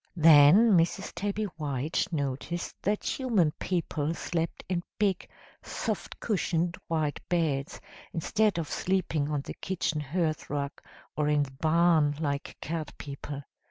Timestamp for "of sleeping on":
8.57-9.41